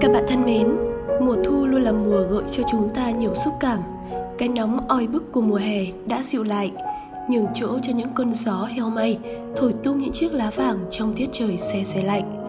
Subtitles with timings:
[0.00, 0.76] Các bạn thân mến,
[1.20, 3.80] mùa thu luôn là mùa gợi cho chúng ta nhiều xúc cảm.
[4.38, 6.72] Cái nóng oi bức của mùa hè đã dịu lại,
[7.30, 9.18] nhường chỗ cho những cơn gió heo may
[9.56, 12.44] thổi tung những chiếc lá vàng trong tiết trời se se lạnh.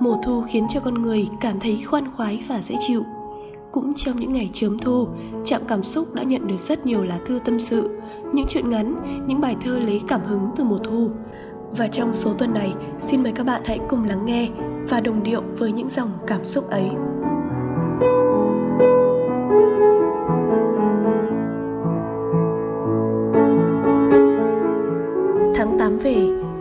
[0.00, 3.02] Mùa thu khiến cho con người cảm thấy khoan khoái và dễ chịu.
[3.72, 5.06] Cũng trong những ngày chớm thu,
[5.44, 8.00] trạm cảm xúc đã nhận được rất nhiều lá thư tâm sự,
[8.32, 8.94] những chuyện ngắn,
[9.26, 11.10] những bài thơ lấy cảm hứng từ mùa thu
[11.76, 14.48] và trong số tuần này xin mời các bạn hãy cùng lắng nghe
[14.88, 16.90] và đồng điệu với những dòng cảm xúc ấy
[25.54, 26.16] Tháng 8 về,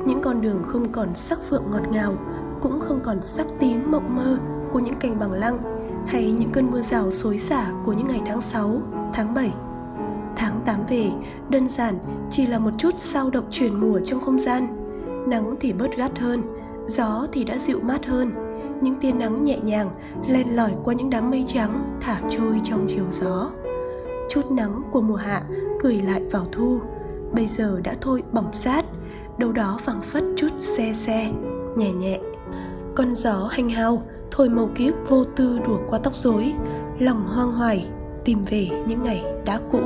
[0.05, 2.13] những con đường không còn sắc phượng ngọt ngào,
[2.61, 4.37] cũng không còn sắc tím mộng mơ
[4.71, 5.57] của những cành bằng lăng
[6.07, 8.81] hay những cơn mưa rào xối xả của những ngày tháng 6,
[9.13, 9.53] tháng 7.
[10.35, 11.11] Tháng 8 về,
[11.49, 11.95] đơn giản
[12.29, 14.86] chỉ là một chút sao động chuyển mùa trong không gian.
[15.29, 16.41] Nắng thì bớt gắt hơn,
[16.87, 18.31] gió thì đã dịu mát hơn.
[18.81, 19.89] Những tia nắng nhẹ nhàng
[20.27, 23.49] len lỏi qua những đám mây trắng thả trôi trong chiều gió.
[24.29, 25.43] Chút nắng của mùa hạ
[25.81, 26.79] gửi lại vào thu,
[27.31, 28.85] bây giờ đã thôi bỏng sát,
[29.37, 31.31] đâu đó phẳng phất chút xe xe,
[31.75, 32.19] nhẹ nhẹ.
[32.95, 36.53] Con gió hanh hao, thổi màu kiếp vô tư đùa qua tóc rối,
[36.99, 37.87] lòng hoang hoài,
[38.25, 39.79] tìm về những ngày đã cũ.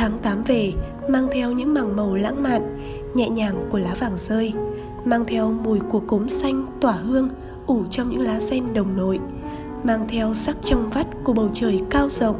[0.00, 0.72] Tháng 8 về,
[1.08, 2.78] mang theo những mảng màu lãng mạn,
[3.14, 4.52] nhẹ nhàng của lá vàng rơi,
[5.04, 7.28] mang theo mùi của cốm xanh tỏa hương
[7.66, 9.18] ủ trong những lá sen đồng nội,
[9.84, 12.36] mang theo sắc trong vắt của bầu trời cao rộng.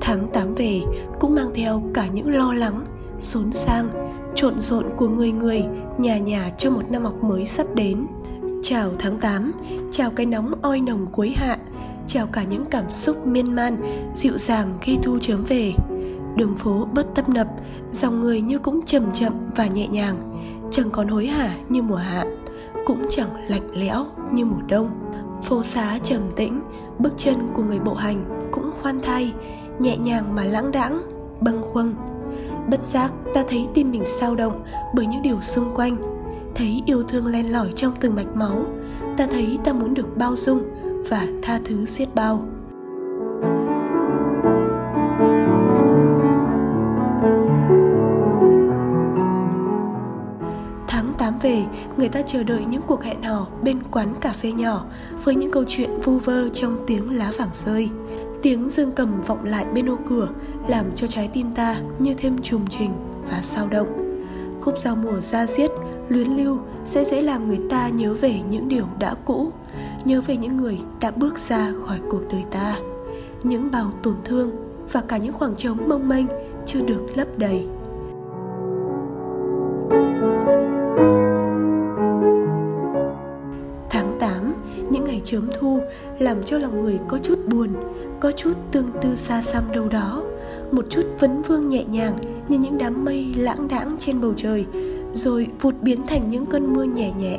[0.00, 0.80] Tháng 8 về
[1.20, 2.84] cũng mang theo cả những lo lắng,
[3.18, 3.88] xốn sang,
[4.34, 5.64] trộn rộn của người người,
[5.98, 8.06] nhà nhà cho một năm học mới sắp đến.
[8.62, 9.52] Chào tháng 8,
[9.90, 11.58] chào cái nóng oi nồng cuối hạ,
[12.06, 13.76] chào cả những cảm xúc miên man,
[14.14, 15.72] dịu dàng khi thu chớm về.
[16.38, 17.46] Đường phố bớt tấp nập,
[17.92, 20.16] dòng người như cũng chậm chậm và nhẹ nhàng,
[20.70, 22.24] chẳng còn hối hả như mùa hạ,
[22.86, 24.88] cũng chẳng lạnh lẽo như mùa đông.
[25.44, 26.60] Phố xá trầm tĩnh,
[26.98, 29.32] bước chân của người bộ hành cũng khoan thai,
[29.78, 31.02] nhẹ nhàng mà lãng đãng,
[31.40, 31.94] bâng khuâng.
[32.70, 35.96] Bất giác ta thấy tim mình sao động bởi những điều xung quanh,
[36.54, 38.64] thấy yêu thương len lỏi trong từng mạch máu,
[39.16, 40.60] ta thấy ta muốn được bao dung
[41.10, 42.44] và tha thứ xiết bao.
[51.42, 51.64] Về,
[51.96, 54.84] người ta chờ đợi những cuộc hẹn hò bên quán cà phê nhỏ
[55.24, 57.88] với những câu chuyện vu vơ trong tiếng lá vàng rơi.
[58.42, 60.28] Tiếng dương cầm vọng lại bên ô cửa
[60.68, 62.90] làm cho trái tim ta như thêm trùng trình
[63.30, 64.22] và sao động.
[64.60, 65.70] Khúc giao mùa ra diết,
[66.08, 69.52] luyến lưu sẽ dễ làm người ta nhớ về những điều đã cũ,
[70.04, 72.76] nhớ về những người đã bước ra khỏi cuộc đời ta.
[73.42, 74.50] Những bào tổn thương
[74.92, 76.26] và cả những khoảng trống mong manh
[76.66, 77.66] chưa được lấp đầy.
[85.30, 85.80] Chớm thu
[86.18, 87.68] làm cho lòng người có chút buồn,
[88.20, 90.22] có chút tương tư xa xăm đâu đó,
[90.72, 92.16] một chút vấn vương nhẹ nhàng
[92.48, 94.66] như những đám mây lãng đãng trên bầu trời,
[95.12, 97.38] rồi vụt biến thành những cơn mưa nhẹ nhẹ.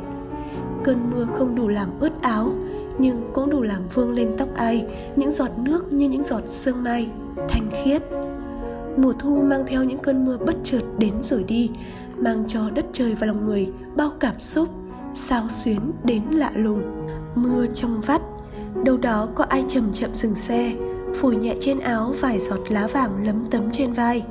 [0.84, 2.52] Cơn mưa không đủ làm ướt áo,
[2.98, 4.86] nhưng cũng đủ làm vương lên tóc ai
[5.16, 7.10] những giọt nước như những giọt sương mai,
[7.48, 8.02] thanh khiết.
[8.96, 11.70] Mùa thu mang theo những cơn mưa bất chợt đến rồi đi,
[12.16, 14.68] mang cho đất trời và lòng người bao cảm xúc,
[15.12, 16.99] sao xuyến đến lạ lùng.
[17.34, 18.22] Mưa trong vắt,
[18.84, 20.72] đâu đó có ai chậm chậm dừng xe,
[21.20, 24.24] phủi nhẹ trên áo vài giọt lá vàng lấm tấm trên vai,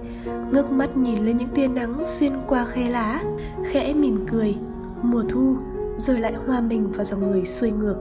[0.51, 3.23] ngước mắt nhìn lên những tia nắng xuyên qua khe lá,
[3.71, 4.55] khẽ mỉm cười,
[5.01, 5.57] mùa thu
[5.97, 7.95] rồi lại hòa mình vào dòng người xuôi ngược.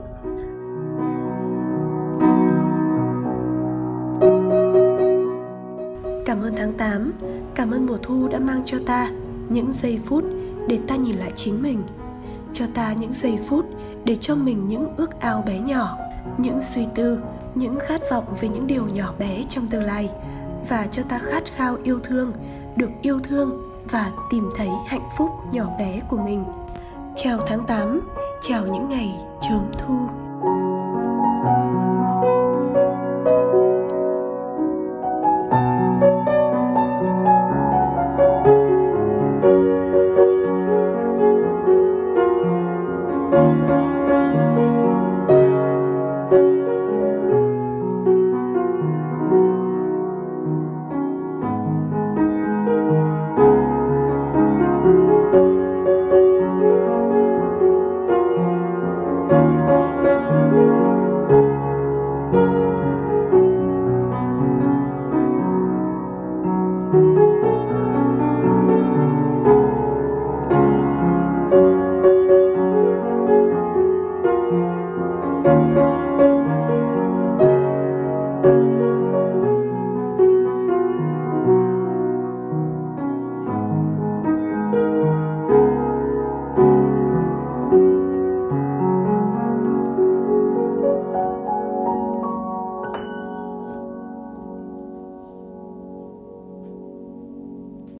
[6.25, 7.13] Cảm ơn tháng 8,
[7.55, 9.11] cảm ơn mùa thu đã mang cho ta
[9.49, 10.23] những giây phút
[10.67, 11.81] để ta nhìn lại chính mình,
[12.53, 13.65] cho ta những giây phút
[14.05, 15.97] để cho mình những ước ao bé nhỏ,
[16.37, 17.19] những suy tư,
[17.55, 20.09] những khát vọng về những điều nhỏ bé trong tương lai
[20.69, 22.33] và cho ta khát khao yêu thương,
[22.75, 26.43] được yêu thương và tìm thấy hạnh phúc nhỏ bé của mình.
[27.15, 28.09] Chào tháng 8,
[28.41, 30.28] chào những ngày chớm thu.